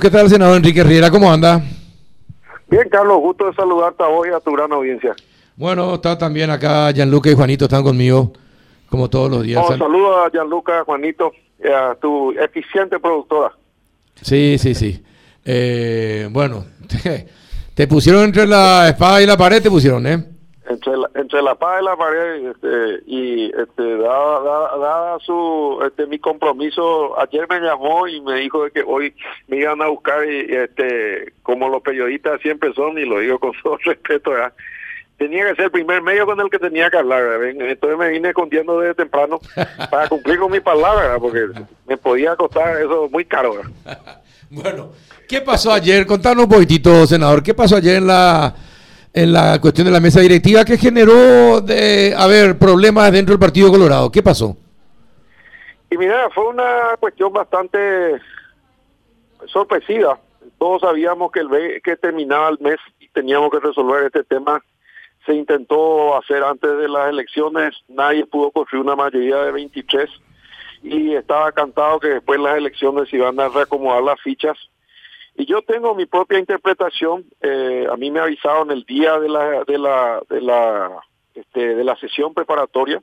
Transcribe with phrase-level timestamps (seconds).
[0.00, 1.10] ¿Qué tal, senador Enrique Riera?
[1.10, 1.60] ¿Cómo anda?
[2.68, 5.12] Bien, Carlos, gusto de saludarte hoy a tu gran audiencia.
[5.56, 8.32] Bueno, está también acá Gianluca y Juanito, están conmigo,
[8.88, 9.60] como todos los días.
[9.66, 13.50] Oh, saludo a Gianluca, Juanito, y a tu eficiente productora.
[14.22, 15.02] Sí, sí, sí.
[15.44, 16.64] Eh, bueno,
[17.02, 17.26] te,
[17.74, 20.24] te pusieron entre la espada y la pared, te pusieron, ¿eh?
[20.68, 25.82] Entre la, entre la paz y la pared este, y este dada, dada, dada, su
[25.86, 29.14] este mi compromiso ayer me llamó y me dijo que hoy
[29.46, 33.52] me iban a buscar y este como los periodistas siempre son y lo digo con
[33.62, 34.52] todo respeto ¿verdad?
[35.16, 37.48] tenía que ser el primer medio con el que tenía que hablar ¿verdad?
[37.48, 39.40] entonces me vine escondiendo desde temprano
[39.90, 41.18] para cumplir con mi palabra ¿verdad?
[41.20, 41.46] porque
[41.86, 43.54] me podía costar eso muy caro
[44.50, 44.92] bueno
[45.26, 48.54] qué pasó ayer contanos un poquitito senador qué pasó ayer en la
[49.18, 53.68] en la cuestión de la mesa directiva que generó de haber problemas dentro del Partido
[53.68, 54.12] Colorado.
[54.12, 54.56] ¿Qué pasó?
[55.90, 58.20] Y mira, fue una cuestión bastante
[59.46, 60.20] sorpresiva.
[60.56, 61.48] Todos sabíamos que el
[61.82, 64.62] que terminaba el mes y teníamos que resolver este tema.
[65.26, 70.08] Se intentó hacer antes de las elecciones, nadie pudo construir una mayoría de 23
[70.84, 74.56] y estaba cantado que después las elecciones iban a reacomodar las fichas
[75.38, 77.24] y yo tengo mi propia interpretación.
[77.40, 81.00] Eh, a mí me avisaron el día de la de la de la
[81.32, 83.00] este, de la sesión preparatoria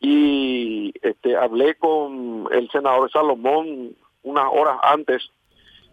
[0.00, 5.30] y este, hablé con el senador Salomón unas horas antes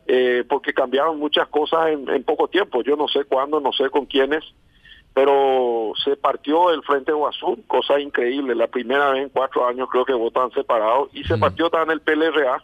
[0.08, 2.82] eh, porque cambiaron muchas cosas en, en, poco tiempo.
[2.82, 4.44] Yo no sé cuándo, no sé con quiénes,
[5.14, 8.56] pero se partió el Frente Guazú, cosa increíble.
[8.56, 12.02] La primera vez en cuatro años creo que votan separados y se partió también el
[12.02, 12.64] PLRA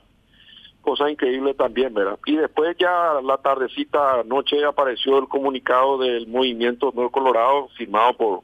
[0.84, 2.20] cosa increíble también, ¿verdad?
[2.26, 8.40] Y después ya la tardecita, noche apareció el comunicado del movimiento Nuevo Colorado, firmado por,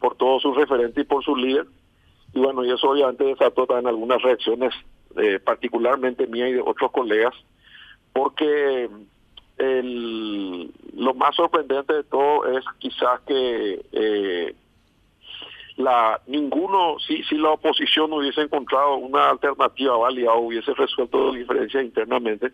[0.00, 1.70] por todos sus referentes y por sus líderes.
[2.32, 4.74] Y bueno, y eso obviamente desató también algunas reacciones,
[5.16, 7.34] eh, particularmente mía y de otros colegas,
[8.12, 8.90] porque
[9.58, 14.54] el, lo más sorprendente de todo es quizás que eh,
[15.76, 21.84] la ninguno si si la oposición hubiese encontrado una alternativa válida o hubiese resuelto diferencias
[21.84, 22.52] internamente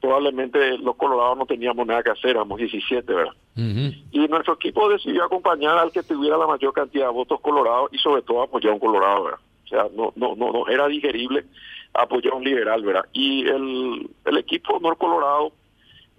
[0.00, 5.24] probablemente los colorados no teníamos nada que hacer éramos 17 verdad y nuestro equipo decidió
[5.24, 8.74] acompañar al que tuviera la mayor cantidad de votos colorados y sobre todo apoyar a
[8.74, 11.44] un colorado verdad o sea no no no no era digerible
[11.92, 15.52] apoyar a un liberal verdad y el el equipo Nor Colorado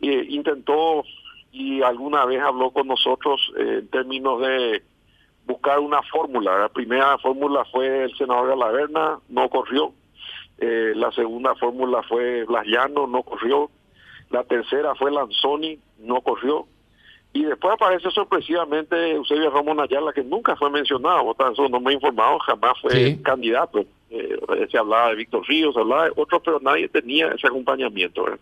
[0.02, 1.04] eh, intentó
[1.52, 4.84] y alguna vez habló con nosotros eh, en términos de
[5.48, 6.60] buscar una fórmula.
[6.60, 9.94] La primera fórmula fue el senador Galaverna, no corrió.
[10.60, 13.72] Eh, la segunda fórmula fue Blas Llano, no corrió.
[14.30, 16.68] La tercera fue Lanzoni, no corrió.
[17.34, 21.96] Y después aparece sorpresivamente Eusebio Ramón Ayala, que nunca fue mencionado, eso no me he
[21.96, 23.22] informado, jamás fue sí.
[23.22, 23.86] candidato.
[24.10, 28.24] Eh, se hablaba de Víctor Ríos, se hablaba de otros, pero nadie tenía ese acompañamiento.
[28.24, 28.40] ¿verdad?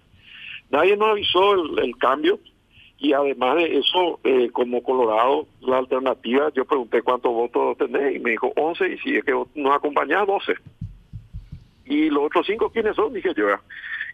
[0.70, 2.40] Nadie nos avisó el, el cambio
[3.06, 8.20] y además de eso, eh, como Colorado, la alternativa, yo pregunté cuántos votos tenés y
[8.20, 10.56] me dijo 11 y si es que nos acompañaba 12.
[11.86, 13.14] Y los otros cinco, ¿quiénes son?
[13.14, 13.46] Dije yo.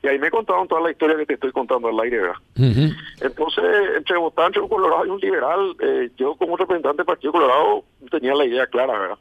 [0.04, 2.18] Y ahí me contaron toda la historia que te estoy contando al aire.
[2.20, 2.36] ¿verdad?
[2.58, 2.96] Uh -huh.
[3.22, 3.66] Entonces,
[3.96, 7.86] entre votar entre un Colorado y un liberal, eh, yo como representante del Partido Colorado
[8.10, 9.00] tenía la idea clara.
[9.00, 9.20] ¿verdad?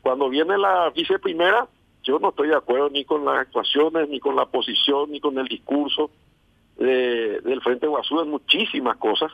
[0.00, 1.66] Cuando viene la viceprimera,
[2.04, 5.36] yo no estoy de acuerdo ni con las actuaciones, ni con la posición, ni con
[5.36, 6.10] el discurso
[6.80, 9.30] de, del Frente Guazú en muchísimas cosas,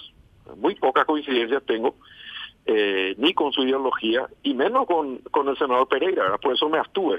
[0.57, 1.95] muy pocas coincidencias tengo,
[2.67, 6.41] eh, ni con su ideología, y menos con, con el senador Pereira, ¿verdad?
[6.41, 7.19] por eso me abstuve.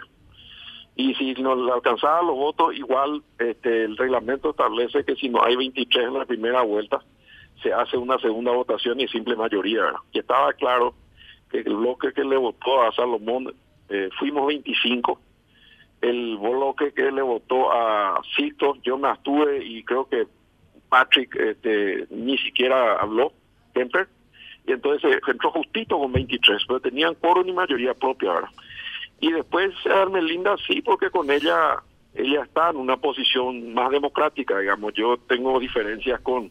[0.95, 5.55] Y si no alcanzaba los votos, igual este, el reglamento establece que si no hay
[5.55, 7.01] 23 en la primera vuelta,
[7.61, 9.83] se hace una segunda votación y simple mayoría.
[9.83, 9.99] ¿verdad?
[10.11, 10.95] Y estaba claro
[11.51, 13.53] que el bloque que le votó a Salomón,
[13.89, 15.19] eh, fuimos 25,
[16.02, 20.28] el bloque que le votó a Sisto, yo me abstuve y creo que
[20.90, 23.34] Patrick este, ni siquiera habló,
[23.74, 24.07] Kemper,
[24.66, 28.50] y entonces entró justito con 23, pero tenían coro ni mayoría propia, ¿verdad?
[29.19, 31.81] Y después Armelinda sí, porque con ella
[32.13, 36.50] ella está en una posición más democrática, digamos, yo tengo diferencias con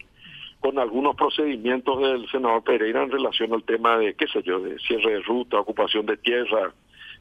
[0.60, 4.78] con algunos procedimientos del senador Pereira en relación al tema de, qué sé yo, de
[4.80, 6.72] cierre de ruta, ocupación de tierra,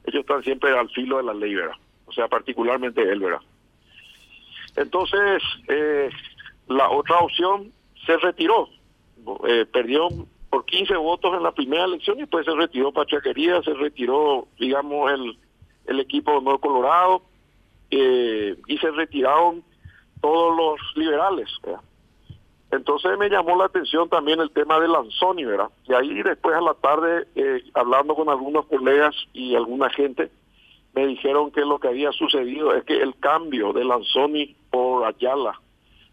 [0.06, 1.76] ellos están siempre al filo de la ley, ¿verdad?
[2.06, 3.42] O sea, particularmente él, ¿verdad?
[4.76, 6.10] Entonces, eh,
[6.68, 7.72] la otra opción
[8.06, 8.70] se retiró,
[9.48, 10.10] eh, perdió
[10.50, 15.12] por 15 votos en la primera elección y después se retiró Pachaquería, se retiró, digamos,
[15.12, 15.38] el,
[15.88, 17.22] el equipo de Nuevo Colorado
[17.92, 19.64] eh, y se retiraron
[20.22, 21.82] todos los liberales, ¿verdad?
[22.72, 25.70] Entonces me llamó la atención también el tema de Lanzoni, ¿verdad?
[25.88, 30.32] Y ahí después a la tarde, eh, hablando con algunos colegas y alguna gente,
[30.96, 35.60] me dijeron que lo que había sucedido es que el cambio de Lanzoni por Ayala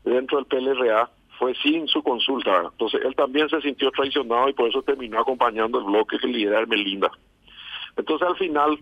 [0.05, 1.08] dentro del PLRA
[1.38, 2.70] fue sin su consulta.
[2.70, 6.67] Entonces él también se sintió traicionado y por eso terminó acompañando el bloque que lidera
[6.67, 7.11] Melinda.
[7.96, 8.79] Entonces al final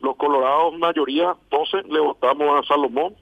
[0.00, 3.14] los colorados mayoría 12 le votamos a Salomón,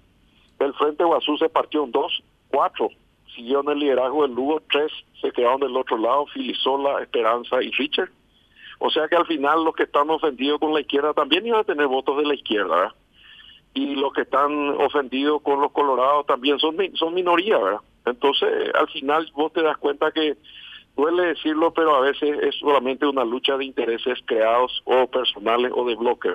[0.58, 2.90] el Frente Guazú se partió en dos, cuatro
[3.36, 4.90] siguieron el liderazgo del Lugo, tres
[5.20, 8.10] se quedaron del otro lado, Filisola, Esperanza y Richard.
[8.78, 11.64] O sea que al final los que están ofendidos con la izquierda también iban a
[11.64, 12.94] tener votos de la izquierda, ¿verdad?
[13.74, 17.80] Y los que están ofendidos con los colorados también son, son minoría, ¿verdad?
[18.06, 20.36] Entonces, al final vos te das cuenta que
[20.96, 25.84] duele decirlo, pero a veces es solamente una lucha de intereses creados o personales o
[25.84, 26.30] de bloque,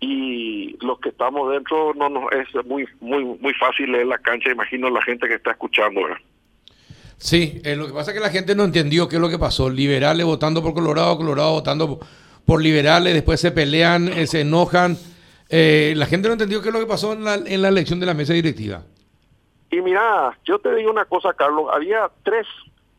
[0.00, 4.50] y los que estamos dentro no nos es muy muy muy fácil leer la cancha
[4.50, 6.16] imagino la gente que está escuchando ¿verdad?
[7.20, 9.38] Sí eh, lo que pasa es que la gente no entendió qué es lo que
[9.38, 9.70] pasó.
[9.70, 12.00] Liberales votando por Colorado Colorado votando
[12.44, 14.96] por liberales después se pelean eh, se enojan.
[15.48, 18.00] Eh, la gente no entendió qué es lo que pasó en la, en la elección
[18.00, 18.82] de la mesa directiva.
[19.70, 21.66] Y mira yo te digo una cosa Carlos.
[21.72, 22.46] Había tres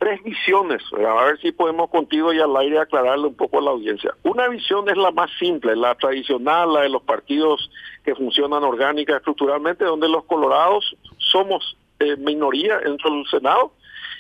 [0.02, 3.70] tres visiones, a ver si podemos contigo y al aire aclararle un poco a la
[3.70, 4.16] audiencia.
[4.24, 7.70] Una visión es la más simple, la tradicional, la de los partidos
[8.04, 13.74] que funcionan orgánica, estructuralmente, donde los colorados somos eh, minoría dentro del Senado,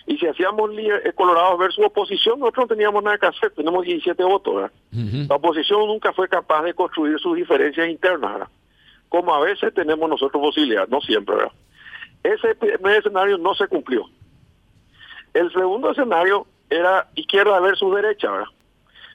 [0.07, 4.24] y si hacíamos eh, colorados versus oposición, nosotros no teníamos nada que hacer, tenemos 17
[4.24, 4.71] votos.
[4.92, 8.50] La oposición nunca fue capaz de construir sus diferencias internas,
[9.09, 11.36] como a veces tenemos nosotros posibilidad, no siempre.
[12.24, 14.06] Ese primer escenario no se cumplió.
[15.33, 18.48] El segundo escenario era izquierda versus derecha, ¿verdad?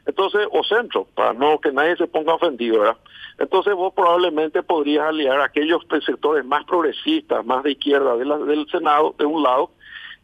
[0.06, 2.96] Entonces, o centro, para no que nadie se ponga ofendido, ¿verdad?
[3.38, 9.14] Entonces vos probablemente podrías aliar a aquellos sectores más progresistas, más de izquierda del Senado,
[9.18, 9.72] de un lado,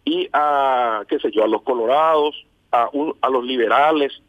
[0.04, 2.34] y a, qué sé yo, a los colorados,
[2.70, 2.88] a,
[3.20, 4.22] a los liberales,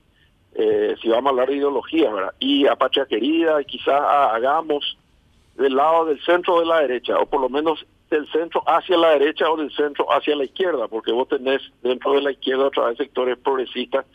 [0.56, 2.34] eh, si vamos a hablar de ideología, ¿verdad?
[2.40, 4.98] Y a Patria Querida, y quizás hagamos
[5.56, 9.10] del lado del centro de la derecha, o por lo menos del centro hacia la
[9.12, 12.86] derecha o del centro hacia la izquierda, porque vos tenés dentro de la izquierda otra
[12.86, 14.06] vez sectores progresistas,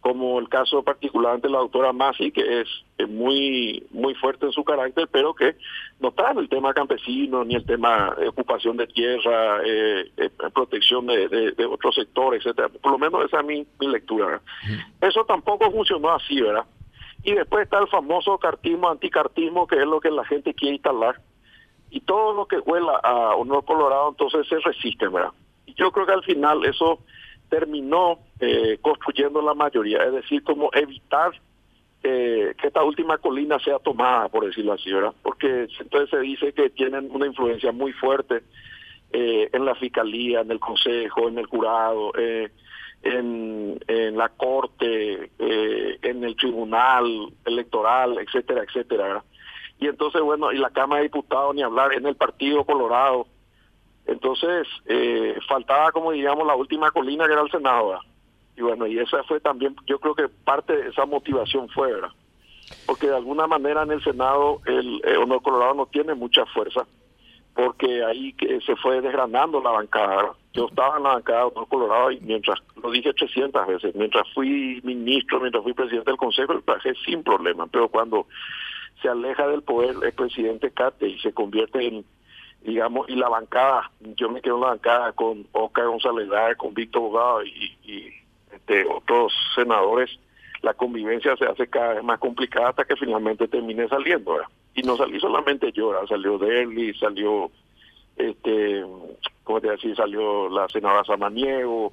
[0.00, 2.68] como el caso particular de la doctora Masi, que es,
[3.08, 5.54] muy muy fuerte en su carácter, pero que
[6.00, 10.30] no está en el tema campesino, ni el tema de ocupación de tierra, eh, eh,
[10.52, 12.68] protección de, otros sectores, etcétera.
[12.68, 14.40] Por lo menos esa es mi, mi lectura.
[15.00, 16.64] Eso tampoco funcionó así, ¿verdad?
[17.22, 21.20] Y después está el famoso cartismo, anticartismo, que es lo que la gente quiere instalar
[21.90, 25.32] y todo lo que huela a honor colorado entonces se resiste, ¿verdad?
[25.66, 27.00] Y yo creo que al final eso
[27.48, 31.32] terminó eh, construyendo la mayoría, es decir, como evitar
[32.02, 35.14] eh, que esta última colina sea tomada, por decirlo así, ¿verdad?
[35.22, 38.42] Porque entonces se dice que tienen una influencia muy fuerte
[39.12, 46.24] eh, en la fiscalía, en el consejo, en el jurado, en, en la corte, en
[46.24, 49.24] el tribunal electoral, etcétera, etcétera, ¿verdad?
[49.80, 53.26] y entonces bueno y la cámara de diputados ni hablar en el partido colorado
[54.06, 58.00] entonces eh, faltaba como digamos la última colina que era el senado
[58.58, 62.10] y bueno y esa fue también yo creo que parte de esa motivación fue ¿verdad?
[62.86, 66.86] porque de alguna manera en el senado el eh, honor colorado no tiene mucha fuerza
[67.54, 71.68] porque ahí que se fue desgranando la bancada yo estaba en la bancada de honor
[71.68, 76.54] colorado y mientras lo dije 300 veces mientras fui ministro mientras fui presidente del consejo
[76.54, 78.26] lo traje sin problema pero cuando
[79.00, 82.04] se aleja del poder el presidente Cate y se convierte en,
[82.62, 87.02] digamos, y la bancada, yo me quedo en la bancada con Oscar González con Víctor
[87.02, 88.12] Bogado y,
[88.52, 90.10] este, otros senadores,
[90.62, 94.36] la convivencia se hace cada vez más complicada hasta que finalmente termine saliendo.
[94.74, 97.50] Y no salí solamente yo, salió Derli, salió,
[98.16, 98.84] este,
[99.44, 99.94] ¿cómo te decir?
[99.96, 101.92] Salió la senadora Samaniego,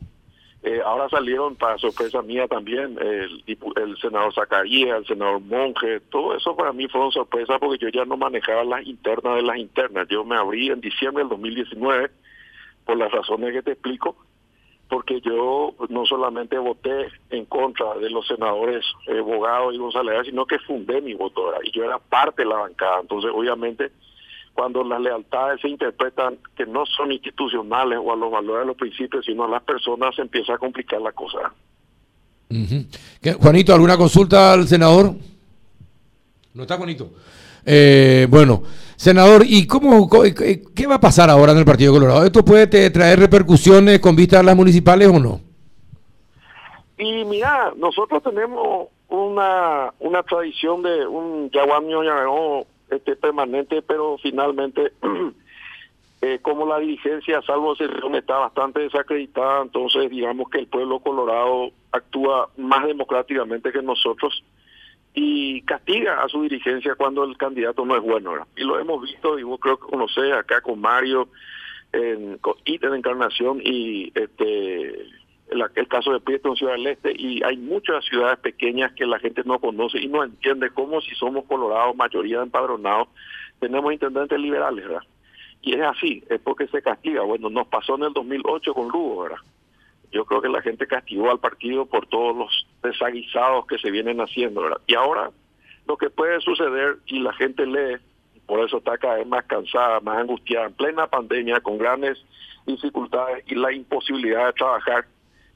[0.65, 6.35] eh, ahora salieron, para sorpresa mía también, el, el senador Zacarías, el senador Monge, todo
[6.35, 10.07] eso para mí fueron sorpresas porque yo ya no manejaba las internas de las internas.
[10.09, 12.09] Yo me abrí en diciembre del 2019
[12.83, 14.15] por las razones que te explico,
[14.89, 20.45] porque yo no solamente voté en contra de los senadores eh, Bogado y González, sino
[20.45, 23.01] que fundé mi voto y yo era parte de la bancada.
[23.01, 23.91] Entonces, obviamente,
[24.53, 28.77] cuando las lealtades se interpretan que no son institucionales o a los valores de los
[28.77, 31.53] principios, sino a las personas, se empieza a complicar la cosa.
[33.41, 35.13] Juanito, ¿alguna consulta al senador?
[36.53, 37.09] No está Juanito.
[37.65, 38.63] Eh, bueno,
[38.95, 42.25] senador, ¿y cómo, qué va a pasar ahora en el Partido Colorado?
[42.25, 45.41] ¿Esto puede traer repercusiones con vista a las municipales o no?
[46.97, 54.93] Y mira, nosotros tenemos una, una tradición de un yaguamio este, permanente, pero finalmente,
[56.21, 61.71] eh, como la dirigencia, salvo excepción, está bastante desacreditada, entonces digamos que el pueblo colorado
[61.91, 64.43] actúa más democráticamente que nosotros
[65.15, 68.45] y castiga a su dirigencia cuando el candidato no es bueno.
[68.55, 71.29] Y lo hemos visto, y vos creo que conocés acá con Mario,
[71.93, 75.01] en, en Encarnación y este
[75.49, 79.05] el, el, caso de Prieto en Ciudad del Este y hay muchas ciudades pequeñas que
[79.05, 83.07] la gente no conoce y no entiende cómo si somos colorados, mayoría empadronados,
[83.59, 85.03] tenemos intendentes liberales, ¿verdad?
[85.61, 87.21] Y es así, es porque se castiga.
[87.21, 89.37] Bueno, nos pasó en el 2008 con Lugo, ¿verdad?
[90.11, 94.19] Yo creo que la gente castigó al partido por todos los desaguisados que se vienen
[94.19, 94.81] haciendo, ¿verdad?
[94.87, 95.31] Y ahora
[95.87, 97.97] lo que puede suceder y la gente lee,
[98.45, 102.23] por eso está cada vez más cansada, más angustiada, en plena pandemia, con grandes
[102.65, 105.05] dificultades y la imposibilidad de trabajar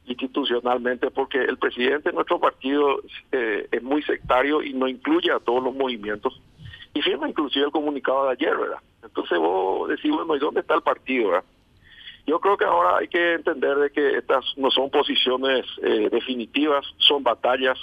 [0.06, 3.02] institucionalmente, porque el presidente de nuestro partido
[3.32, 6.42] eh, es muy sectario y no incluye a todos los movimientos,
[6.94, 8.80] y firma inclusive el comunicado de ayer, ¿verdad?
[9.04, 11.44] Entonces vos decís, bueno, ¿y dónde está el partido, verdad?
[12.26, 16.86] Yo creo que ahora hay que entender de que estas no son posiciones eh, definitivas,
[16.98, 17.78] son batallas.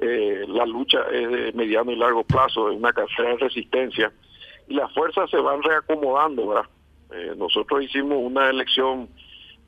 [0.00, 4.10] Eh, la lucha es de mediano y largo plazo, es una carrera de resistencia
[4.70, 6.70] y las fuerzas se van reacomodando, ¿verdad?
[7.12, 9.08] Eh, nosotros hicimos una elección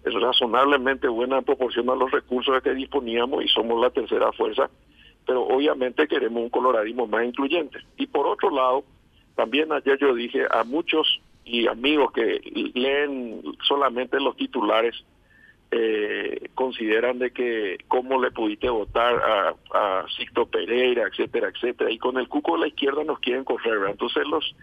[0.04, 4.70] razonablemente buena en proporción a los recursos de que disponíamos y somos la tercera fuerza,
[5.26, 7.80] pero obviamente queremos un coloradismo más incluyente.
[7.96, 8.84] Y por otro lado,
[9.34, 12.40] también ayer yo dije a muchos y amigos que
[12.74, 15.04] leen solamente los titulares
[15.74, 21.98] eh, consideran de que cómo le pudiste votar a, a Sixto Pereira, etcétera, etcétera, y
[21.98, 24.54] con el cuco de la izquierda nos quieren correr, entonces los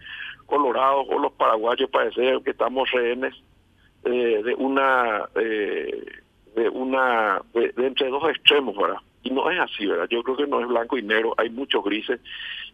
[0.46, 3.34] colorados o los paraguayos parecen que estamos rehenes
[4.04, 6.04] eh, de una eh,
[6.54, 9.00] de una de, entre dos extremos, ¿verdad?
[9.22, 10.08] Y no es así, ¿verdad?
[10.10, 12.20] Yo creo que no es blanco y negro, hay muchos grises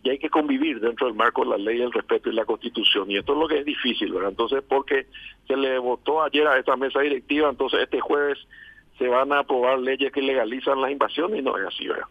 [0.03, 3.11] y hay que convivir dentro del marco de la ley, el respeto y la constitución.
[3.11, 4.31] Y esto es lo que es difícil, ¿verdad?
[4.31, 5.07] Entonces, porque
[5.49, 8.38] se le votó ayer a esta mesa directiva, entonces este jueves
[8.99, 12.07] se van a aprobar leyes que legalizan las invasiones y no es así, ¿verdad?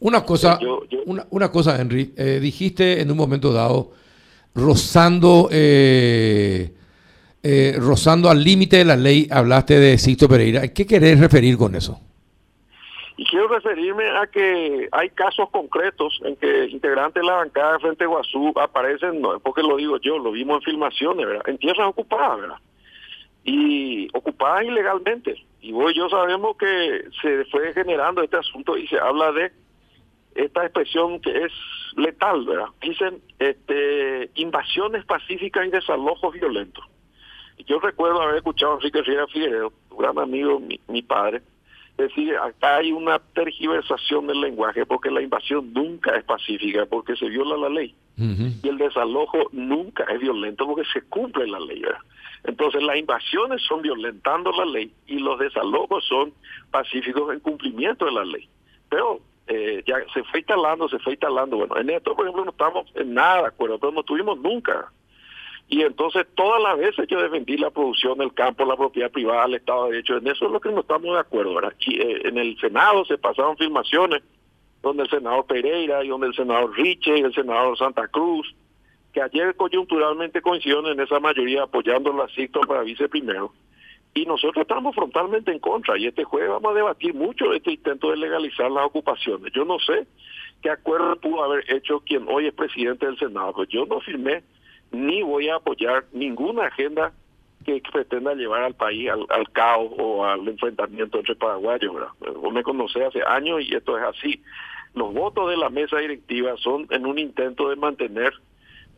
[0.00, 0.58] Una cosa,
[1.06, 3.92] Una, una, cosa, Henry, eh, dijiste en un momento dado,
[4.54, 6.72] rozando, eh,
[7.42, 10.68] eh, rozando al límite de la ley, hablaste de Sixto Pereira.
[10.68, 12.00] ¿Qué querés referir con eso?
[13.20, 17.80] Y quiero referirme a que hay casos concretos en que integrantes de la bancada de
[17.80, 21.46] Frente Guazú aparecen, no es porque lo digo yo, lo vimos en filmaciones, ¿verdad?
[21.46, 22.56] En tierras ocupadas, ¿verdad?
[23.44, 25.34] Y ocupadas ilegalmente.
[25.60, 29.52] Y vos y yo sabemos que se fue generando este asunto y se habla de
[30.34, 31.52] esta expresión que es
[31.96, 32.68] letal, ¿verdad?
[32.80, 36.86] Dicen este, invasiones pacíficas y desalojos violentos.
[37.66, 41.42] Yo recuerdo haber escuchado a Enrique Riera Figueredo, un gran amigo, mi, mi padre,
[41.98, 47.14] es decir, acá hay una tergiversación del lenguaje porque la invasión nunca es pacífica porque
[47.16, 47.94] se viola la ley.
[48.16, 51.82] Y el desalojo nunca es violento porque se cumple la ley.
[52.44, 56.32] Entonces las invasiones son violentando la ley y los desalojos son
[56.70, 58.46] pacíficos en cumplimiento de la ley.
[58.90, 61.56] Pero eh, ya se fue instalando, se fue instalando.
[61.56, 64.90] Bueno, en esto, por ejemplo, no estamos en nada de acuerdo, pero no tuvimos nunca
[65.72, 69.54] y entonces todas las veces yo defendí la producción del campo, la propiedad privada, el
[69.54, 70.16] Estado de Derecho.
[70.16, 71.54] En eso es lo que no estamos de acuerdo.
[71.54, 71.72] ¿verdad?
[71.86, 74.20] Eh, en el Senado se pasaron filmaciones
[74.82, 78.52] donde el senador Pereira y donde el senador Riche y el senador Santa Cruz,
[79.12, 83.52] que ayer coyunturalmente coincidieron en esa mayoría apoyando la CICTO para vice primero.
[84.12, 85.96] Y nosotros estamos frontalmente en contra.
[85.96, 89.52] Y este jueves vamos a debatir mucho este intento de legalizar las ocupaciones.
[89.52, 90.08] Yo no sé
[90.62, 93.52] qué acuerdo pudo haber hecho quien hoy es presidente del Senado.
[93.52, 94.42] Pues yo no firmé
[94.90, 97.12] ni voy a apoyar ninguna agenda
[97.64, 101.94] que pretenda llevar al país al, caos o al enfrentamiento entre paraguayos.
[102.52, 104.42] Me conocés hace años y esto es así.
[104.94, 108.32] Los votos de la mesa directiva son en un intento de mantener,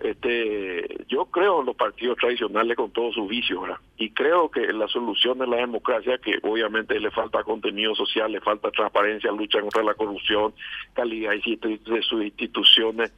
[0.00, 3.62] este, yo creo en los partidos tradicionales con todos sus vicios,
[3.98, 8.40] y creo que la solución de la democracia, que obviamente le falta contenido social, le
[8.40, 10.54] falta transparencia, lucha contra la corrupción,
[10.94, 13.12] calidad de sus instituciones,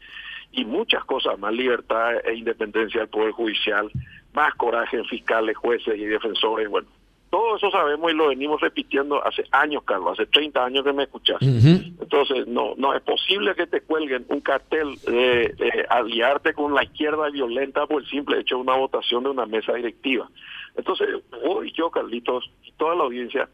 [0.52, 3.90] y muchas cosas más, libertad e independencia del Poder Judicial,
[4.32, 6.88] más coraje en fiscales, jueces y defensores, bueno,
[7.34, 11.02] todo eso sabemos y lo venimos repitiendo hace años, Carlos, hace 30 años que me
[11.02, 11.42] escuchas.
[11.42, 17.28] Entonces, no no es posible que te cuelguen un cartel de, aliarte con la izquierda
[17.30, 20.30] violenta por el simple hecho de una votación de una mesa directiva.
[20.76, 21.08] Entonces,
[21.42, 23.48] hoy yo, Carlitos, y toda la audiencia,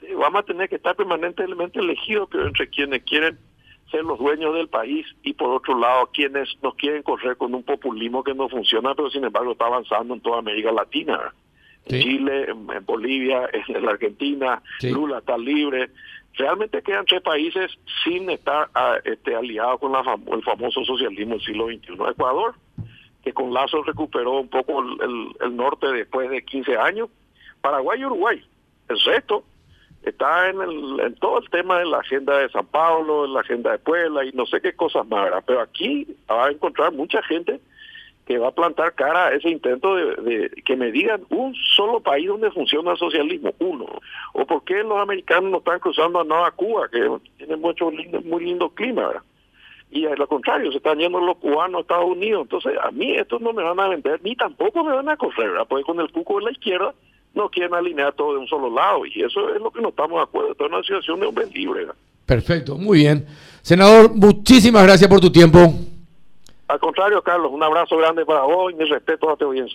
[0.00, 3.38] eh, vamos a tener que estar permanentemente elegidos entre quienes quieren
[3.90, 7.62] ser los dueños del país y por otro lado quienes nos quieren correr con un
[7.62, 11.32] populismo que no funciona pero sin embargo está avanzando en toda América Latina.
[11.86, 15.90] En Chile en, Bolivia en la Argentina Lula está libre.
[16.34, 17.70] Realmente quedan tres países
[18.04, 20.02] sin estar ah, este, aliados con la
[20.32, 22.54] el famoso socialismo del siglo XXI Ecuador
[23.26, 27.08] que con Lazo recuperó un poco el, el norte después de 15 años.
[27.60, 28.40] Paraguay y Uruguay.
[28.88, 29.42] El resto
[30.10, 33.40] está en, el, en todo el tema de la agenda de San Pablo, en la
[33.40, 37.22] agenda de Puebla y no sé qué cosas más, pero aquí va a encontrar mucha
[37.22, 37.60] gente
[38.26, 42.26] que va a plantar cara a ese intento de, que me digan un solo país
[42.26, 43.86] donde funciona el socialismo, uno.
[44.32, 47.08] O por qué los americanos no están cruzando a Nueva Cuba, que
[47.38, 49.22] tiene mucho lindo, muy lindo clima.
[49.92, 52.42] Y a lo contrario, se están yendo los cubanos a Estados Unidos.
[52.42, 55.50] Entonces, a mí estos no me van a vender, ni tampoco me van a correr,
[55.50, 55.66] ¿verdad?
[55.68, 56.94] Porque con el cuco de la izquierda
[57.36, 59.06] no quieren alinear todo de un solo lado.
[59.06, 60.52] Y eso es lo que no estamos de acuerdo.
[60.52, 61.94] Esto es una situación de hombre libre, ¿verdad?
[62.24, 63.26] Perfecto, muy bien.
[63.62, 65.58] Senador, muchísimas gracias por tu tiempo.
[66.68, 69.74] Al contrario, Carlos, un abrazo grande para vos y mi respeto a tu audiencia.